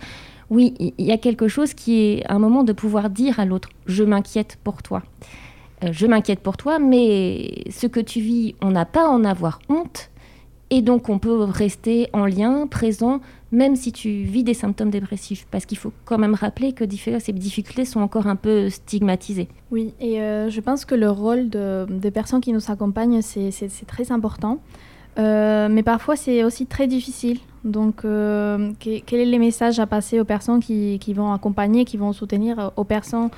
oui, 0.50 0.76
il 0.80 1.06
y 1.06 1.12
a 1.12 1.18
quelque 1.18 1.48
chose 1.48 1.74
qui 1.74 2.02
est 2.02 2.32
un 2.32 2.40
moment 2.40 2.64
de 2.64 2.74
pouvoir 2.74 3.10
dire 3.10 3.40
à 3.40 3.46
l'autre, 3.46 3.70
je 3.88 4.04
m'inquiète 4.04 4.60
pour 4.64 4.84
toi. 4.84 5.02
Euh, 5.84 5.90
je 5.92 6.06
m'inquiète 6.06 6.42
pour 6.42 6.58
toi, 6.58 6.78
mais 6.78 7.64
ce 7.72 7.88
que 7.88 8.00
tu 8.00 8.20
vis, 8.20 8.56
on 8.62 8.72
n'a 8.72 8.86
pas 8.86 9.08
à 9.08 9.10
en 9.10 9.24
avoir 9.24 9.60
honte. 9.70 10.12
Et 10.70 10.82
donc 10.82 11.10
on 11.10 11.20
peut 11.20 11.44
rester 11.44 12.10
en 12.14 12.26
lien, 12.26 12.68
présent, 12.68 13.22
même 13.56 13.76
si 13.78 13.92
tu 13.92 14.10
vis 14.10 14.44
des 14.44 14.54
symptômes 14.54 14.90
dépressifs. 14.90 15.48
Parce 15.50 15.66
qu'il 15.66 15.78
faut 15.78 15.94
quand 16.04 16.18
même 16.18 16.36
rappeler 16.36 16.74
que 16.74 16.84
ces 17.20 17.32
difficultés 17.32 17.86
sont 17.86 18.02
encore 18.02 18.28
un 18.28 18.36
peu 18.36 18.70
stigmatisées. 18.70 19.48
Oui, 19.72 19.94
et 20.00 20.22
euh, 20.22 20.50
je 20.50 20.60
pense 20.60 20.84
que 20.86 20.94
le 20.94 21.10
rôle 21.10 21.50
des 21.50 22.12
personnes 22.12 22.42
qui 22.42 22.52
nous 22.52 22.70
accompagnent, 22.70 23.22
c'est 23.22 23.88
très 23.88 24.12
important. 24.12 24.60
Euh, 25.18 25.70
mais 25.72 25.84
parfois, 25.84 26.18
c'est 26.18 26.44
aussi 26.44 26.66
très 26.66 26.88
difficile. 26.88 27.40
Donc, 27.64 28.04
euh, 28.04 28.74
quel 28.80 29.20
est 29.20 29.26
le 29.26 29.40
message 29.40 29.80
à 29.80 29.88
passer 29.88 30.20
aux 30.20 30.26
personnes 30.26 30.60
qui, 30.60 31.14
vont 31.14 31.32
accompagner, 31.32 31.86
qui 31.86 31.96
vont 31.96 32.12
soutenir 32.12 32.74
aux 32.76 32.84
personnes, 32.84 33.30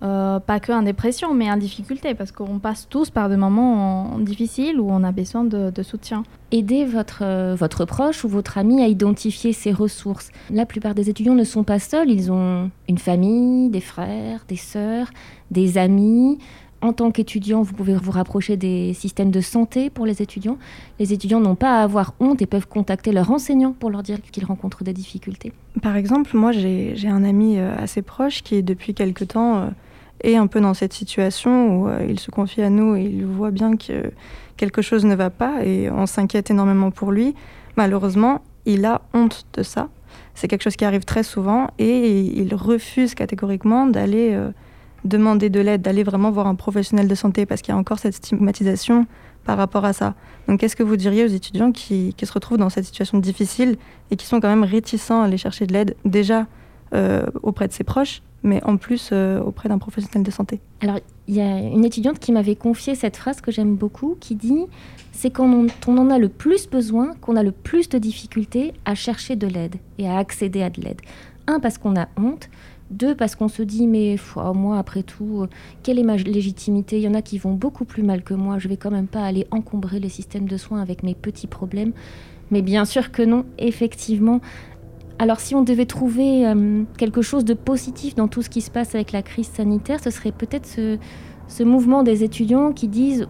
pas 0.00 0.60
que 0.60 0.72
en 0.72 0.82
dépression, 0.82 1.34
mais 1.34 1.50
en 1.50 1.56
difficulté 1.56 2.14
Parce 2.14 2.32
qu'on 2.32 2.58
passe 2.58 2.86
tous 2.88 3.10
par 3.10 3.28
des 3.28 3.36
moments 3.36 4.18
difficiles 4.18 4.80
où 4.80 4.88
on 4.90 5.02
a 5.02 5.12
besoin 5.12 5.44
de, 5.44 5.70
de 5.70 5.82
soutien. 5.82 6.22
Aidez 6.52 6.84
votre, 6.84 7.54
votre 7.54 7.84
proche 7.84 8.24
ou 8.24 8.28
votre 8.28 8.58
ami 8.58 8.82
à 8.82 8.86
identifier 8.86 9.52
ses 9.52 9.72
ressources. 9.72 10.30
La 10.50 10.66
plupart 10.66 10.94
des 10.94 11.10
étudiants 11.10 11.34
ne 11.34 11.44
sont 11.44 11.64
pas 11.64 11.78
seuls, 11.78 12.10
ils 12.10 12.30
ont 12.30 12.70
une 12.88 12.98
famille, 12.98 13.68
des 13.70 13.80
frères, 13.80 14.44
des 14.48 14.56
sœurs, 14.56 15.10
des 15.50 15.78
amis. 15.78 16.38
En 16.82 16.92
tant 16.92 17.10
qu'étudiant, 17.10 17.62
vous 17.62 17.72
pouvez 17.72 17.94
vous 17.94 18.10
rapprocher 18.10 18.56
des 18.56 18.92
systèmes 18.92 19.30
de 19.30 19.40
santé 19.40 19.88
pour 19.88 20.04
les 20.04 20.20
étudiants. 20.20 20.58
Les 20.98 21.12
étudiants 21.12 21.40
n'ont 21.40 21.54
pas 21.54 21.80
à 21.80 21.82
avoir 21.82 22.14
honte 22.20 22.42
et 22.42 22.46
peuvent 22.46 22.68
contacter 22.68 23.12
leurs 23.12 23.30
enseignants 23.30 23.72
pour 23.72 23.90
leur 23.90 24.02
dire 24.02 24.20
qu'ils 24.20 24.44
rencontrent 24.44 24.84
des 24.84 24.92
difficultés. 24.92 25.52
Par 25.82 25.96
exemple, 25.96 26.36
moi 26.36 26.52
j'ai 26.52 27.08
un 27.08 27.24
ami 27.24 27.58
euh, 27.58 27.74
assez 27.78 28.02
proche 28.02 28.42
qui 28.42 28.62
depuis 28.62 28.94
quelque 28.94 29.24
temps 29.24 29.56
euh, 29.56 29.66
est 30.32 30.36
un 30.36 30.46
peu 30.46 30.60
dans 30.60 30.74
cette 30.74 30.92
situation 30.92 31.76
où 31.76 31.88
euh, 31.88 32.06
il 32.08 32.18
se 32.20 32.30
confie 32.30 32.62
à 32.62 32.70
nous 32.70 32.96
et 32.96 33.02
il 33.02 33.24
voit 33.24 33.50
bien 33.50 33.76
que 33.76 34.10
quelque 34.56 34.82
chose 34.82 35.04
ne 35.04 35.14
va 35.14 35.30
pas 35.30 35.64
et 35.64 35.90
on 35.90 36.06
s'inquiète 36.06 36.50
énormément 36.50 36.90
pour 36.90 37.12
lui. 37.12 37.34
Malheureusement, 37.76 38.42
il 38.64 38.84
a 38.84 39.02
honte 39.14 39.46
de 39.54 39.62
ça. 39.62 39.88
C'est 40.34 40.48
quelque 40.48 40.62
chose 40.62 40.76
qui 40.76 40.84
arrive 40.84 41.04
très 41.04 41.22
souvent 41.22 41.68
et 41.78 42.20
il 42.20 42.54
refuse 42.54 43.14
catégoriquement 43.14 43.86
d'aller 43.86 44.38
demander 45.06 45.48
de 45.50 45.60
l'aide, 45.60 45.82
d'aller 45.82 46.02
vraiment 46.02 46.30
voir 46.30 46.46
un 46.46 46.54
professionnel 46.54 47.08
de 47.08 47.14
santé 47.14 47.46
parce 47.46 47.62
qu'il 47.62 47.72
y 47.72 47.76
a 47.76 47.78
encore 47.78 47.98
cette 47.98 48.14
stigmatisation 48.14 49.06
par 49.44 49.56
rapport 49.56 49.84
à 49.84 49.92
ça. 49.92 50.14
Donc 50.48 50.60
qu'est-ce 50.60 50.76
que 50.76 50.82
vous 50.82 50.96
diriez 50.96 51.24
aux 51.24 51.28
étudiants 51.28 51.72
qui, 51.72 52.14
se 52.20 52.32
retrouvent 52.32 52.58
dans 52.58 52.70
cette 52.70 52.84
situation 52.84 53.18
difficile 53.18 53.76
et 54.10 54.16
qui 54.16 54.26
sont 54.26 54.40
quand 54.40 54.48
même 54.48 54.64
réticents 54.64 55.22
à 55.22 55.26
aller 55.26 55.38
chercher 55.38 55.66
de 55.66 55.72
l'aide 55.72 55.96
déjà 56.04 56.46
euh, 56.94 57.26
auprès 57.42 57.68
de 57.68 57.72
ses 57.72 57.84
proches, 57.84 58.22
mais 58.46 58.64
en 58.64 58.76
plus 58.76 59.10
euh, 59.12 59.40
auprès 59.40 59.68
d'un 59.68 59.78
professionnel 59.78 60.22
de 60.22 60.30
santé 60.30 60.60
Alors 60.80 60.98
il 61.28 61.34
y 61.34 61.40
a 61.40 61.58
une 61.58 61.84
étudiante 61.84 62.18
qui 62.18 62.32
m'avait 62.32 62.56
confié 62.56 62.94
cette 62.94 63.16
phrase 63.16 63.40
que 63.40 63.50
j'aime 63.50 63.76
beaucoup 63.76 64.16
qui 64.18 64.34
dit 64.34 64.66
c'est 65.12 65.30
quand 65.30 65.66
on, 65.86 65.96
en 65.96 66.10
a 66.10 66.18
le 66.18 66.28
plus 66.28 66.68
besoin 66.68 67.14
qu'on 67.20 67.36
a 67.36 67.42
le 67.42 67.52
plus 67.52 67.88
de 67.88 67.98
difficultés 67.98 68.74
à 68.84 68.94
chercher 68.94 69.34
de 69.34 69.46
l'aide 69.46 69.76
et 69.98 70.08
à 70.08 70.18
accéder 70.18 70.62
à 70.62 70.68
de 70.68 70.82
l'aide. 70.82 71.00
Un, 71.46 71.58
parce 71.58 71.78
qu'on 71.78 71.96
a 71.96 72.08
honte, 72.18 72.50
Deux, 72.90 73.14
parce 73.14 73.34
qu'on 73.34 73.48
se 73.48 73.62
dit, 73.62 73.86
mais 73.86 74.16
moi, 74.54 74.78
après 74.78 75.02
tout, 75.02 75.42
euh, 75.42 75.48
quelle 75.82 75.98
est 75.98 76.04
ma 76.04 76.16
légitimité? 76.16 76.98
Il 76.98 77.02
y 77.02 77.08
en 77.08 77.14
a 77.14 77.22
qui 77.22 77.38
vont 77.38 77.54
beaucoup 77.54 77.84
plus 77.84 78.02
mal 78.02 78.22
que 78.22 78.34
moi. 78.34 78.58
Je 78.58 78.68
vais 78.68 78.76
quand 78.76 78.90
même 78.90 79.08
pas 79.08 79.24
aller 79.24 79.46
encombrer 79.50 79.98
les 79.98 80.08
systèmes 80.08 80.46
de 80.46 80.56
soins 80.56 80.82
avec 80.82 81.02
mes 81.02 81.14
petits 81.14 81.48
problèmes. 81.48 81.92
Mais 82.50 82.62
bien 82.62 82.84
sûr 82.84 83.10
que 83.10 83.22
non, 83.22 83.44
effectivement. 83.58 84.40
Alors 85.18 85.40
si 85.40 85.54
on 85.54 85.62
devait 85.62 85.86
trouver 85.86 86.46
euh, 86.46 86.82
quelque 86.98 87.22
chose 87.22 87.44
de 87.44 87.54
positif 87.54 88.14
dans 88.14 88.28
tout 88.28 88.42
ce 88.42 88.50
qui 88.50 88.60
se 88.60 88.70
passe 88.70 88.94
avec 88.94 89.12
la 89.12 89.22
crise 89.22 89.48
sanitaire, 89.48 90.00
ce 90.02 90.10
serait 90.10 90.32
peut-être 90.32 90.66
ce 90.66 91.62
mouvement 91.62 92.02
des 92.02 92.22
étudiants 92.22 92.72
qui 92.72 92.88
disent 92.88 93.26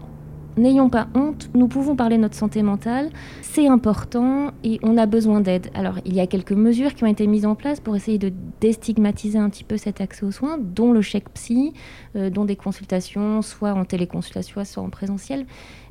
n'ayons 0.56 0.88
pas 0.88 1.08
honte, 1.14 1.50
nous 1.54 1.68
pouvons 1.68 1.96
parler 1.96 2.16
de 2.16 2.22
notre 2.22 2.34
santé 2.34 2.62
mentale, 2.62 3.10
c'est 3.42 3.68
important 3.68 4.52
et 4.64 4.78
on 4.82 4.96
a 4.96 5.06
besoin 5.06 5.40
d'aide. 5.40 5.70
Alors 5.74 5.98
il 6.04 6.14
y 6.14 6.20
a 6.20 6.26
quelques 6.26 6.52
mesures 6.52 6.94
qui 6.94 7.04
ont 7.04 7.08
été 7.08 7.26
mises 7.26 7.46
en 7.46 7.54
place 7.54 7.80
pour 7.80 7.94
essayer 7.96 8.18
de 8.18 8.32
déstigmatiser 8.60 9.38
un 9.38 9.50
petit 9.50 9.64
peu 9.64 9.76
cet 9.76 10.00
accès 10.00 10.24
aux 10.24 10.30
soins, 10.30 10.58
dont 10.58 10.92
le 10.92 11.02
chèque 11.02 11.28
psy, 11.34 11.72
euh, 12.16 12.30
dont 12.30 12.44
des 12.44 12.56
consultations, 12.56 13.42
soit 13.42 13.72
en 13.72 13.84
téléconsultation, 13.84 14.64
soit 14.64 14.82
en 14.82 14.90
présentiel. 14.90 15.46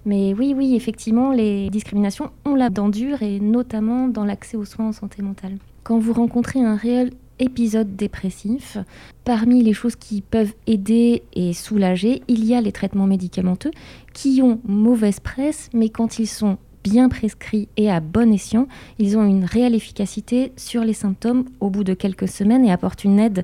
Mais 0.06 0.34
oui, 0.34 0.54
oui, 0.56 0.76
effectivement, 0.76 1.32
les 1.32 1.70
discriminations 1.70 2.32
ont 2.46 2.56
la 2.56 2.70
dent 2.70 2.90
dure 2.90 3.22
et 3.24 3.40
notamment 3.40 4.08
dans 4.08 4.26
l'accès 4.26 4.58
aux 4.58 4.66
soins 4.66 4.90
en 4.90 4.92
santé 4.92 5.22
mentale. 5.22 5.58
Quand 5.86 6.00
vous 6.00 6.14
rencontrez 6.14 6.60
un 6.60 6.76
réel 6.76 7.12
épisode 7.40 7.96
dépressif. 7.96 8.78
Parmi 9.24 9.62
les 9.64 9.74
choses 9.74 9.96
qui 9.96 10.22
peuvent 10.22 10.54
aider 10.66 11.22
et 11.34 11.54
soulager, 11.54 12.22
il 12.28 12.44
y 12.44 12.56
a 12.56 12.62
les 12.62 12.72
traitements 12.72 13.08
médicamenteux 13.08 13.72
qui 14.14 14.42
ont 14.42 14.60
mauvaise 14.66 15.20
presse, 15.20 15.70
mais 15.74 15.90
quand 15.90 16.18
ils 16.18 16.28
sont 16.28 16.58
bien 16.84 17.08
prescrits 17.08 17.68
et 17.78 17.92
à 17.92 18.00
bon 18.00 18.34
escient, 18.34 18.68
ils 19.00 19.18
ont 19.18 19.26
une 19.26 19.44
réelle 19.44 19.76
efficacité 19.76 20.54
sur 20.56 20.84
les 20.84 20.94
symptômes 20.94 21.46
au 21.60 21.70
bout 21.70 21.84
de 21.84 21.94
quelques 21.94 22.28
semaines 22.28 22.66
et 22.66 22.72
apportent 22.72 23.04
une 23.04 23.20
aide 23.20 23.44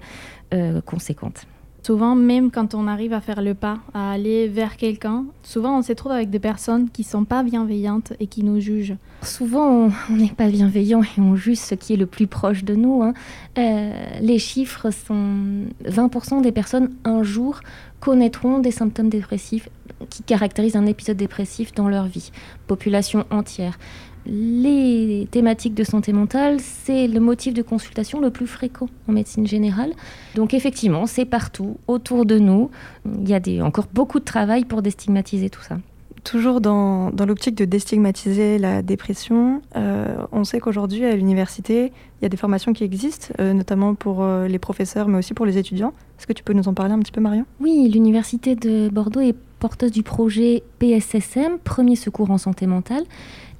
euh, 0.54 0.82
conséquente. 0.82 1.46
Souvent, 1.84 2.16
même 2.16 2.52
quand 2.52 2.76
on 2.76 2.88
arrive 2.88 3.12
à 3.12 3.22
faire 3.22 3.42
le 3.42 3.56
pas, 3.56 3.80
à 3.94 4.12
aller 4.12 4.48
vers 4.48 4.78
quelqu'un, 4.78 5.26
souvent 5.42 5.80
on 5.80 5.82
se 5.82 5.94
trouve 5.94 6.12
avec 6.12 6.30
des 6.30 6.40
personnes 6.40 6.90
qui 6.92 7.04
sont 7.04 7.26
pas 7.26 7.42
bienveillantes 7.42 8.14
et 8.20 8.28
qui 8.28 8.44
nous 8.44 8.60
jugent. 8.60 8.96
Souvent, 9.24 9.90
on 10.10 10.16
n'est 10.16 10.30
pas 10.30 10.48
bienveillant 10.48 11.02
et 11.02 11.20
on 11.20 11.36
juge 11.36 11.58
ce 11.58 11.74
qui 11.74 11.94
est 11.94 11.98
le 11.98 12.06
plus 12.06 12.28
proche 12.28 12.64
de 12.64 12.76
nous. 12.76 13.02
Hein. 13.02 13.14
Euh, 13.58 13.94
les 14.22 14.38
chiffres 14.38 14.92
sont 14.92 15.66
20% 15.86 16.42
des 16.42 16.52
personnes 16.52 16.92
un 17.04 17.24
jour 17.24 17.62
connaîtront 18.00 18.60
des 18.60 18.72
symptômes 18.72 19.10
dépressifs 19.10 19.70
qui 20.10 20.24
caractérisent 20.24 20.76
un 20.76 20.86
épisode 20.86 21.18
dépressif 21.18 21.74
dans 21.74 21.88
leur 21.88 22.06
vie. 22.06 22.32
Population 22.68 23.26
entière 23.30 23.78
les 24.26 25.28
thématiques 25.32 25.74
de 25.74 25.84
santé 25.84 26.14
mentale, 26.14 26.58
c'est 26.60 27.08
le 27.08 27.20
motif 27.20 27.54
de 27.54 27.62
consultation 27.62 28.20
le 28.20 28.30
plus 28.30 28.48
fréquent 28.48 28.88
en 29.08 29.14
médecine 29.14 29.48
générale. 29.48 29.92
Donc 30.36 30.54
effectivement, 30.54 31.06
c'est 31.06 31.26
partout, 31.26 31.78
autour 31.88 32.26
de 32.26 32.38
nous. 32.38 32.70
Il 33.06 33.28
y 33.28 33.34
a 33.34 33.40
des, 33.40 33.62
encore 33.62 33.88
beaucoup 33.94 34.20
de 34.20 34.26
travail 34.26 34.66
pour 34.66 34.82
déstigmatiser 34.82 35.50
tout 35.50 35.62
ça. 35.62 35.78
Toujours 36.24 36.62
dans, 36.62 37.10
dans 37.10 37.26
l'optique 37.26 37.56
de 37.56 37.66
déstigmatiser 37.66 38.60
la 38.60 38.84
dépression, 38.84 39.64
euh, 39.76 40.16
on 40.32 40.44
sait 40.44 40.60
qu'aujourd'hui 40.60 41.04
à 41.04 41.16
l'université, 41.16 41.92
il 42.20 42.24
y 42.24 42.26
a 42.28 42.30
des 42.30 42.38
formations 42.38 42.74
qui 42.74 42.84
existent, 42.84 43.34
euh, 43.40 43.54
notamment 43.54 43.96
pour 43.96 44.22
euh, 44.22 44.48
les 44.48 44.60
professeurs, 44.60 45.08
mais 45.08 45.18
aussi 45.18 45.34
pour 45.34 45.48
les 45.48 45.58
étudiants. 45.58 45.94
Est-ce 46.20 46.28
que 46.28 46.34
tu 46.34 46.44
peux 46.44 46.54
nous 46.54 46.68
en 46.68 46.76
parler 46.76 46.94
un 46.94 47.00
petit 47.00 47.12
peu, 47.12 47.22
Marion? 47.22 47.46
Oui, 47.60 47.90
l'université 47.92 48.56
de 48.56 48.90
Bordeaux 48.90 49.22
est 49.22 49.36
porteuse 49.58 49.92
du 49.92 50.04
projet 50.04 50.62
PSSM, 50.78 51.58
Premier 51.64 51.96
Secours 51.96 52.30
en 52.30 52.38
Santé 52.38 52.68
Mentale. 52.68 53.04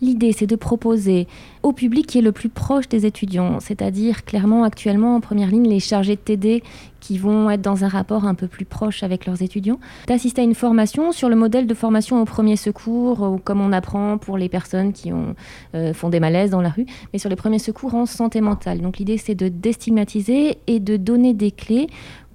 L'idée, 0.02 0.32
c'est 0.32 0.48
de 0.48 0.56
proposer 0.56 1.28
au 1.62 1.74
public 1.74 2.08
qui 2.08 2.18
est 2.18 2.24
le 2.24 2.32
plus 2.32 2.50
proche 2.50 2.90
des 2.90 3.06
étudiants, 3.06 3.60
c'est-à-dire 3.60 4.26
clairement 4.26 4.64
actuellement 4.64 5.16
en 5.16 5.20
première 5.22 5.50
ligne 5.50 5.68
les 5.70 5.80
chargés 5.80 6.16
de 6.16 6.22
TD 6.22 6.64
qui 7.00 7.20
vont 7.20 7.52
être 7.52 7.62
dans 7.62 7.84
un 7.84 7.88
rapport 7.88 8.26
un 8.26 8.34
peu 8.34 8.48
plus 8.48 8.66
proche 8.66 9.04
avec 9.04 9.28
leurs 9.28 9.44
étudiants, 9.44 9.80
d'assister 10.08 10.42
à 10.42 10.44
une 10.44 10.56
formation 10.56 11.12
sur 11.12 11.30
le 11.30 11.36
modèle 11.36 11.68
de 11.68 11.74
formation 11.74 12.22
au 12.22 12.26
premier 12.26 12.56
secours, 12.56 13.40
comme 13.44 13.62
on 13.62 13.72
apprend 13.72 14.18
pour 14.18 14.38
les 14.38 14.50
personnes 14.50 14.92
qui 14.92 15.12
euh, 15.76 15.94
font 15.94 16.10
des 16.10 16.20
malaises 16.20 16.50
dans 16.50 16.62
la 16.62 16.70
rue, 16.70 16.86
mais 17.14 17.20
sur 17.20 17.30
les 17.30 17.36
premiers 17.36 17.60
secours 17.60 17.94
en 17.94 18.08
santé 18.08 18.42
mentale. 18.42 18.82
Donc 18.82 18.98
l'idée, 18.98 19.18
c'est 19.18 19.36
de 19.36 19.50
déstigmatiser 19.50 20.58
et 20.66 20.80
de 20.80 20.98
donner 20.98 21.34
des 21.34 21.52
clés 21.52 21.88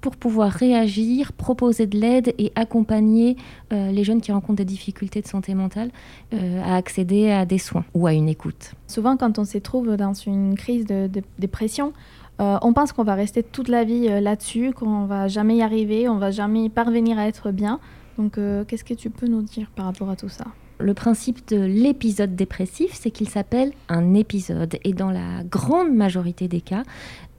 pour 0.07 0.15
pouvoir 0.15 0.51
réagir, 0.51 1.33
proposer 1.33 1.85
de 1.85 1.99
l'aide 1.99 2.33
et 2.37 2.53
accompagner 2.55 3.35
euh, 3.73 3.91
les 3.91 4.05
jeunes 4.05 4.21
qui 4.21 4.31
rencontrent 4.31 4.55
des 4.55 4.63
difficultés 4.63 5.21
de 5.21 5.27
santé 5.27 5.53
mentale 5.53 5.89
euh, 6.33 6.63
à 6.63 6.77
accéder 6.77 7.29
à 7.29 7.45
des 7.45 7.57
soins 7.57 7.83
ou 7.93 8.07
à 8.07 8.13
une 8.13 8.29
écoute. 8.29 8.71
Souvent, 8.87 9.17
quand 9.17 9.37
on 9.37 9.43
se 9.43 9.57
trouve 9.57 9.97
dans 9.97 10.13
une 10.13 10.55
crise 10.55 10.85
de, 10.85 11.09
dépression, 11.39 11.91
euh, 12.39 12.57
on 12.61 12.71
pense 12.71 12.93
qu'on 12.93 13.03
va 13.03 13.15
rester 13.15 13.43
toute 13.43 13.67
la 13.67 13.83
vie 13.83 14.07
là-dessus, 14.21 14.71
qu'on 14.71 15.07
va 15.07 15.27
jamais 15.27 15.57
y 15.57 15.61
arriver, 15.61 16.07
on 16.07 16.19
va 16.19 16.31
jamais 16.31 16.69
parvenir 16.69 17.19
à 17.19 17.27
être 17.27 17.51
bien. 17.51 17.81
Donc, 18.17 18.39
qu'est-ce 18.67 18.85
que 18.85 18.93
tu 18.93 19.09
peux 19.09 19.27
nous 19.27 19.41
dire 19.41 19.69
par 19.75 19.85
rapport 19.85 20.09
à 20.09 20.15
tout 20.15 20.29
ça? 20.29 20.45
Le 20.79 20.93
principe 20.93 21.47
de 21.47 21.57
l'épisode 21.57 22.35
dépressif, 22.35 22.91
c'est 22.93 23.11
qu'il 23.11 23.29
s'appelle 23.29 23.71
un 23.89 24.13
épisode. 24.13 24.77
Et 24.83 24.93
dans 24.93 25.11
la 25.11 25.43
grande 25.43 25.93
majorité 25.93 26.47
des 26.47 26.61
cas, 26.61 26.83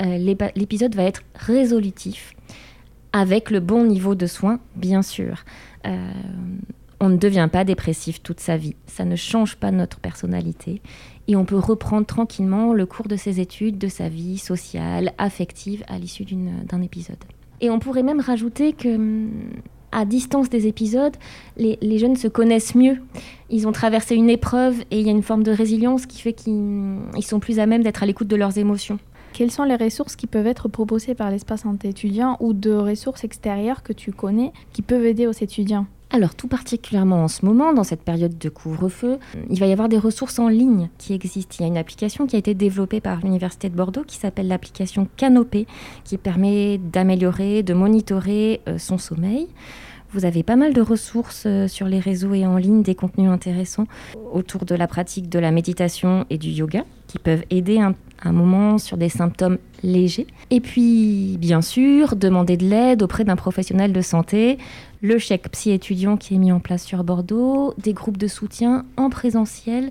l'épisode 0.01 0.95
va 0.95 1.05
être 1.05 1.23
résolutif 1.35 2.35
avec 3.13 3.51
le 3.51 3.61
bon 3.61 3.85
niveau 3.85 4.15
de 4.15 4.27
soins, 4.27 4.61
bien 4.77 5.03
sûr. 5.03 5.45
Euh, 5.87 6.13
on 7.01 7.09
ne 7.09 7.17
devient 7.17 7.49
pas 7.51 7.65
dépressif 7.65 8.23
toute 8.23 8.41
sa 8.41 8.57
vie. 8.57 8.75
Ça 8.87 9.05
ne 9.05 9.17
change 9.17 9.57
pas 9.57 9.71
notre 9.71 10.01
personnalité. 10.01 10.83
Et 11.29 11.37
on 11.37 11.45
peut 11.45 11.59
reprendre 11.59 12.07
tranquillement 12.07 12.73
le 12.73 12.87
cours 12.87 13.09
de 13.09 13.17
ses 13.17 13.41
études, 13.41 13.79
de 13.79 13.89
sa 13.89 14.09
vie 14.09 14.39
sociale, 14.39 15.13
affective, 15.19 15.85
à 15.89 15.99
l'issue 15.99 16.25
d'un 16.25 16.83
épisode. 16.83 17.19
Et 17.61 17.71
on 17.71 17.79
pourrait 17.79 18.03
même 18.03 18.21
rajouter 18.21 18.73
que 18.73 18.97
hum, 18.97 19.31
à 19.93 20.05
distance 20.05 20.49
des 20.51 20.67
épisodes, 20.67 21.17
les, 21.57 21.99
jeunes 21.99 22.17
se 22.17 22.29
connaissent 22.29 22.75
mieux. 22.75 22.99
Ils 23.51 23.67
ont 23.67 23.73
traversé 23.73 24.15
une 24.15 24.31
épreuve 24.31 24.81
et 24.91 25.01
il 25.01 25.07
y 25.07 25.09
a 25.09 25.13
une 25.13 25.23
forme 25.23 25.43
de 25.43 25.51
résilience 25.51 26.07
qui 26.07 26.21
fait 26.21 26.33
qu'ils 26.33 27.01
sont 27.23 27.41
plus 27.41 27.59
à 27.59 27.67
même 27.67 27.83
d'être 27.83 28.03
à 28.03 28.07
l'écoute 28.07 28.29
de 28.29 28.37
leurs 28.37 28.59
émotions. 28.59 28.99
Quelles 29.33 29.51
sont 29.51 29.65
les 29.65 29.77
ressources 29.77 30.17
qui 30.17 30.27
peuvent 30.27 30.47
être 30.47 30.69
proposées 30.69 31.15
par 31.15 31.31
l'espace 31.31 31.63
santé 31.63 31.89
étudiant 31.89 32.37
ou 32.41 32.53
de 32.53 32.73
ressources 32.73 33.25
extérieures 33.25 33.83
que 33.83 33.93
tu 33.93 34.13
connais 34.13 34.53
qui 34.73 34.83
peuvent 34.83 35.05
aider 35.05 35.27
aux 35.27 35.33
étudiants? 35.33 35.87
Alors 36.11 36.35
tout 36.35 36.49
particulièrement 36.49 37.25
en 37.25 37.29
ce 37.29 37.45
moment, 37.45 37.75
dans 37.75 37.85
cette 37.85 38.03
période 38.03 38.39
de 38.39 38.49
couvre-feu, 38.49 39.19
il 39.51 39.61
va 39.61 39.67
y 39.67 39.73
avoir 39.73 39.89
des 39.89 39.99
ressources 39.99 40.39
en 40.39 40.49
ligne 40.49 40.89
qui 40.97 41.13
existent. 41.13 41.57
Il 41.59 41.63
y 41.63 41.65
a 41.65 41.69
une 41.69 41.77
application 41.77 42.27
qui 42.27 42.37
a 42.37 42.39
été 42.39 42.55
développée 42.55 43.01
par 43.01 43.21
l'Université 43.21 43.69
de 43.69 43.75
Bordeaux 43.75 44.05
qui 44.05 44.17
s'appelle 44.17 44.49
l'application 44.49 45.07
Canopée, 45.17 45.67
qui 46.05 46.17
permet 46.17 46.79
d'améliorer, 46.79 47.63
de 47.63 47.75
monitorer 47.75 48.63
euh, 48.69 48.79
son 48.79 48.97
sommeil. 48.97 49.49
Vous 50.13 50.25
avez 50.25 50.43
pas 50.43 50.57
mal 50.57 50.73
de 50.73 50.81
ressources 50.81 51.45
euh, 51.47 51.69
sur 51.69 51.87
les 51.87 52.01
réseaux 52.01 52.33
et 52.33 52.47
en 52.47 52.57
ligne, 52.57 52.83
des 52.83 52.95
contenus 52.95 53.31
intéressants 53.31 53.87
autour 54.33 54.65
de 54.65 54.75
la 54.75 54.87
pratique 54.87 55.29
de 55.29 55.39
la 55.39 55.51
méditation 55.51 56.25
et 56.31 56.39
du 56.39 56.49
yoga 56.49 56.85
qui 57.09 57.19
peuvent 57.19 57.45
aider 57.51 57.79
un, 57.79 57.95
moment 58.33 58.79
sur 58.79 58.97
des 58.97 59.09
symptômes 59.09 59.59
légers. 59.83 60.27
Et 60.51 60.61
puis, 60.61 61.37
bien 61.39 61.63
sûr, 61.63 62.17
demander 62.17 62.57
de 62.57 62.67
l'aide 62.67 63.03
auprès 63.03 63.25
d'un 63.25 63.37
professionnel 63.37 63.93
de 63.93 64.01
santé, 64.01 64.59
le 65.03 65.19
chèque 65.19 65.51
psy 65.51 65.71
étudiant 65.71 66.17
qui 66.17 66.35
est 66.35 66.39
mis 66.39 66.53
en 66.53 66.61
place 66.61 66.85
sur 66.85 67.05
Bordeaux, 67.05 67.75
des 67.79 67.93
groupes 67.93 68.19
de 68.19 68.27
soutien 68.27 68.85
en 68.97 69.09
présentiel 69.11 69.91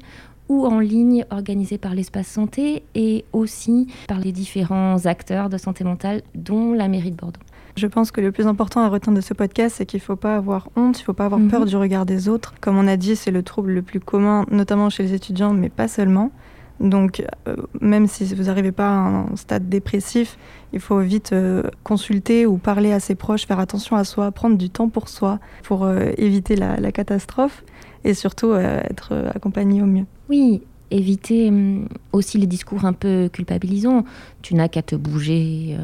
ou 0.50 0.66
en 0.66 0.80
ligne 0.80 1.26
organisés 1.30 1.78
par 1.78 1.94
l'espace 1.94 2.28
santé 2.28 2.84
et 2.96 3.24
aussi 3.34 3.88
par 4.08 4.20
les 4.20 4.32
différents 4.32 5.06
acteurs 5.06 5.50
de 5.50 5.58
santé 5.58 5.84
mentale, 5.84 6.22
dont 6.36 6.74
la 6.74 6.88
mairie 6.88 7.12
de 7.12 7.18
Bordeaux. 7.18 7.42
Je 7.78 7.86
pense 7.86 8.10
que 8.10 8.22
le 8.22 8.32
plus 8.32 8.48
important 8.48 8.82
à 8.82 8.90
retenir 8.90 9.16
de 9.16 9.22
ce 9.22 9.36
podcast, 9.36 9.76
c'est 9.78 9.86
qu'il 9.86 10.00
ne 10.00 10.04
faut 10.04 10.16
pas 10.16 10.36
avoir 10.36 10.70
honte, 10.76 10.98
il 10.98 11.04
ne 11.04 11.06
faut 11.06 11.14
pas 11.14 11.26
avoir 11.26 11.40
peur 11.48 11.62
mhm. 11.62 11.68
du 11.68 11.76
regard 11.78 12.08
des 12.08 12.28
autres. 12.28 12.56
Comme 12.60 12.76
on 12.76 12.88
a 12.88 12.98
dit, 12.98 13.16
c'est 13.16 13.30
le 13.30 13.44
trouble 13.44 13.72
le 13.72 13.84
plus 13.84 14.00
commun, 14.00 14.48
notamment 14.50 14.90
chez 14.90 15.04
les 15.04 15.14
étudiants, 15.14 15.54
mais 15.54 15.70
pas 15.70 15.88
seulement. 15.88 16.32
Donc, 16.80 17.24
euh, 17.48 17.56
même 17.80 18.08
si 18.08 18.26
vous 18.34 18.46
n'arrivez 18.46 18.72
pas 18.72 18.90
à 18.90 18.94
un 18.94 19.36
stade 19.36 19.70
dépressif, 19.70 20.40
il 20.74 20.80
faut 20.80 21.00
vite 21.00 21.34
euh, 21.34 21.62
consulter 21.84 22.48
ou 22.48 22.58
parler 22.58 22.92
à 22.94 23.00
ses 23.00 23.14
proches, 23.14 23.46
faire 23.46 23.60
attention 23.60 23.96
à 23.96 24.04
soi, 24.04 24.32
prendre 24.32 24.58
du 24.58 24.72
temps 24.72 24.90
pour 24.90 25.08
soi, 25.08 25.40
pour 25.62 25.86
euh, 25.86 26.12
éviter 26.18 26.56
la, 26.56 26.78
la, 26.78 26.92
catastrophe 26.92 27.64
et 28.04 28.16
surtout 28.16 28.56
être 28.56 29.14
accompagné 29.36 29.84
au 29.84 29.86
mieux. 29.86 30.06
Oui, 30.30 30.64
éviter 30.90 31.50
hum, 31.50 31.88
aussi 32.12 32.40
les 32.40 32.48
discours 32.48 32.86
un 32.86 32.94
peu 32.94 33.30
culpabilisants. 33.32 34.04
Tu 34.42 34.56
n'as 34.56 34.68
qu'à 34.68 34.82
te 34.82 34.96
bouger 34.96 35.78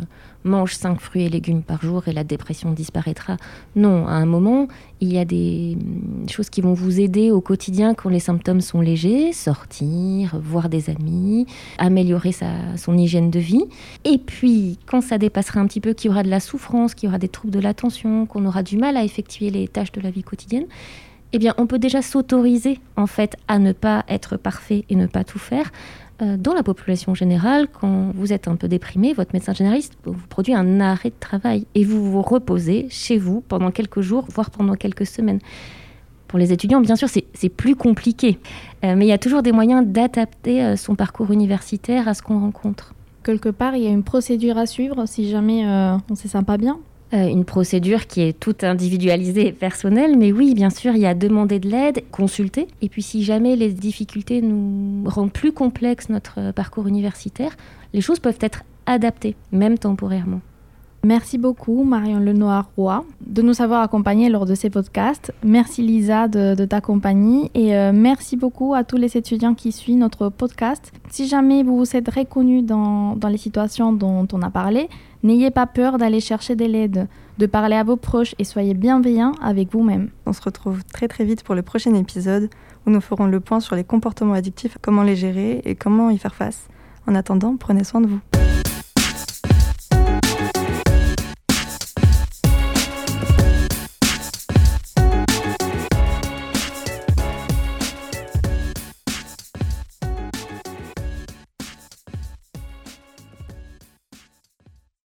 mange 0.43 0.75
5 0.75 0.99
fruits 0.99 1.23
et 1.23 1.29
légumes 1.29 1.63
par 1.63 1.81
jour 1.81 2.07
et 2.07 2.13
la 2.13 2.23
dépression 2.23 2.71
disparaîtra. 2.71 3.37
Non, 3.75 4.07
à 4.07 4.13
un 4.13 4.25
moment, 4.25 4.67
il 5.01 5.13
y 5.13 5.17
a 5.17 5.25
des 5.25 5.77
mm, 5.77 6.29
choses 6.29 6.49
qui 6.49 6.61
vont 6.61 6.73
vous 6.73 6.99
aider 6.99 7.31
au 7.31 7.41
quotidien 7.41 7.93
quand 7.93 8.09
les 8.09 8.19
symptômes 8.19 8.61
sont 8.61 8.81
légers, 8.81 9.33
sortir, 9.33 10.39
voir 10.41 10.69
des 10.69 10.89
amis, 10.89 11.45
améliorer 11.77 12.31
sa, 12.31 12.77
son 12.77 12.97
hygiène 12.97 13.29
de 13.29 13.39
vie. 13.39 13.65
Et 14.05 14.17
puis, 14.17 14.77
quand 14.85 15.01
ça 15.01 15.17
dépassera 15.17 15.59
un 15.59 15.67
petit 15.67 15.81
peu, 15.81 15.93
qu'il 15.93 16.09
y 16.09 16.13
aura 16.13 16.23
de 16.23 16.29
la 16.29 16.39
souffrance, 16.39 16.93
qu'il 16.93 17.07
y 17.07 17.09
aura 17.09 17.19
des 17.19 17.29
troubles 17.29 17.53
de 17.53 17.59
l'attention, 17.59 18.25
qu'on 18.25 18.45
aura 18.45 18.63
du 18.63 18.77
mal 18.77 18.97
à 18.97 19.03
effectuer 19.03 19.49
les 19.49 19.67
tâches 19.67 19.91
de 19.91 20.01
la 20.01 20.09
vie 20.09 20.23
quotidienne, 20.23 20.65
eh 21.33 21.39
bien, 21.39 21.55
on 21.57 21.65
peut 21.65 21.79
déjà 21.79 22.01
s'autoriser 22.01 22.79
en 22.95 23.07
fait 23.07 23.35
à 23.47 23.57
ne 23.57 23.73
pas 23.73 24.05
être 24.07 24.37
parfait 24.37 24.85
et 24.89 24.95
ne 24.95 25.07
pas 25.07 25.23
tout 25.23 25.39
faire. 25.39 25.71
Euh, 26.23 26.37
dans 26.37 26.53
la 26.53 26.63
population 26.63 27.13
générale, 27.15 27.67
quand 27.67 28.11
vous 28.13 28.33
êtes 28.33 28.47
un 28.47 28.55
peu 28.55 28.67
déprimé, 28.67 29.13
votre 29.13 29.33
médecin 29.33 29.53
généraliste 29.53 29.93
vous 30.05 30.15
produit 30.29 30.53
un 30.53 30.79
arrêt 30.79 31.09
de 31.09 31.19
travail 31.19 31.65
et 31.75 31.83
vous 31.83 32.11
vous 32.11 32.21
reposez 32.21 32.87
chez 32.89 33.17
vous 33.17 33.41
pendant 33.41 33.71
quelques 33.71 34.01
jours, 34.01 34.25
voire 34.29 34.49
pendant 34.49 34.75
quelques 34.75 35.05
semaines. 35.05 35.39
Pour 36.27 36.39
les 36.39 36.51
étudiants, 36.51 36.81
bien 36.81 36.95
sûr, 36.95 37.09
c'est 37.09 37.49
plus 37.49 37.75
compliqué, 37.75 38.39
euh, 38.83 38.95
mais 38.95 39.05
il 39.05 39.09
y 39.09 39.13
a 39.13 39.17
toujours 39.17 39.43
des 39.43 39.51
moyens 39.51 39.85
d'adapter 39.85 40.63
euh, 40.63 40.75
son 40.75 40.95
parcours 40.95 41.31
universitaire 41.31 42.07
à 42.07 42.13
ce 42.13 42.21
qu'on 42.21 42.39
rencontre. 42.39 42.93
Quelque 43.23 43.49
part, 43.49 43.75
il 43.75 43.83
y 43.83 43.87
a 43.87 43.91
une 43.91 44.03
procédure 44.03 44.57
à 44.57 44.65
suivre 44.65 45.05
si 45.05 45.29
jamais 45.29 45.65
on 45.65 46.01
ne 46.09 46.15
se 46.15 46.27
sent 46.27 46.43
pas 46.45 46.57
bien 46.57 46.79
euh, 47.13 47.27
une 47.27 47.45
procédure 47.45 48.07
qui 48.07 48.21
est 48.21 48.39
toute 48.39 48.63
individualisée 48.63 49.47
et 49.47 49.51
personnelle, 49.51 50.17
mais 50.17 50.31
oui, 50.31 50.53
bien 50.53 50.69
sûr, 50.69 50.95
il 50.95 51.01
y 51.01 51.05
a 51.05 51.13
demander 51.13 51.59
de 51.59 51.69
l'aide, 51.69 52.03
consulter. 52.11 52.67
Et 52.81 52.89
puis 52.89 53.01
si 53.03 53.23
jamais 53.23 53.55
les 53.55 53.71
difficultés 53.71 54.41
nous 54.41 55.03
rendent 55.07 55.31
plus 55.31 55.51
complexe 55.51 56.09
notre 56.09 56.51
parcours 56.51 56.87
universitaire, 56.87 57.55
les 57.93 58.01
choses 58.01 58.19
peuvent 58.19 58.39
être 58.41 58.63
adaptées, 58.85 59.35
même 59.51 59.77
temporairement. 59.77 60.41
Merci 61.05 61.37
beaucoup 61.37 61.83
Marion 61.83 62.19
Lenoir-Roy 62.19 63.03
de 63.25 63.41
nous 63.41 63.61
avoir 63.61 63.81
accompagnés 63.81 64.29
lors 64.29 64.45
de 64.45 64.55
ces 64.55 64.69
podcasts. 64.69 65.33
Merci 65.43 65.81
Lisa 65.81 66.29
de, 66.29 66.63
ta 66.63 66.79
compagnie 66.79 67.51
et 67.53 67.75
euh, 67.75 67.91
merci 67.93 68.37
beaucoup 68.37 68.73
à 68.73 68.85
tous 68.85 68.95
les 68.95 69.17
étudiants 69.17 69.53
qui 69.53 69.73
suivent 69.73 69.97
notre 69.97 70.29
podcast. 70.29 70.93
Si 71.09 71.27
jamais 71.27 71.61
vous 71.61 71.77
vous 71.77 71.97
êtes 71.97 72.07
reconnus 72.07 72.63
dans, 72.63 73.17
dans 73.17 73.27
les 73.27 73.37
situations 73.37 73.91
dont 73.91 74.25
on 74.31 74.41
a 74.41 74.49
parlé, 74.49 74.87
n'ayez 75.23 75.51
pas 75.51 75.67
peur 75.67 75.97
d'aller 75.97 76.21
chercher 76.21 76.55
de 76.55 76.63
l'aide, 76.63 77.09
de 77.37 77.45
parler 77.47 77.75
à 77.75 77.83
vos 77.83 77.97
proches 77.97 78.33
et 78.39 78.45
soyez 78.45 78.73
bienveillants 78.73 79.33
avec 79.41 79.73
vous-même. 79.73 80.09
On 80.25 80.31
se 80.31 80.41
retrouve 80.41 80.85
très 80.85 81.09
très 81.09 81.25
vite 81.25 81.43
pour 81.43 81.53
le 81.53 81.63
prochain 81.63 81.93
épisode 81.95 82.49
où 82.87 82.91
nous 82.91 83.01
ferons 83.01 83.25
le 83.25 83.41
point 83.41 83.59
sur 83.59 83.75
les 83.75 83.83
comportements 83.83 84.35
addictifs, 84.35 84.77
comment 84.81 85.03
les 85.03 85.17
gérer 85.17 85.61
et 85.65 85.75
comment 85.75 86.11
y 86.11 86.17
faire 86.17 86.35
face. 86.35 86.69
En 87.07 87.13
attendant, 87.13 87.57
prenez 87.57 87.83
soin 87.83 87.99
de 87.99 88.07
vous. 88.07 88.19